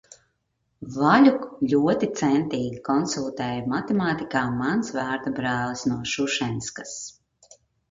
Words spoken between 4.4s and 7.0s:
mans vārdabrālis no Šušenskas.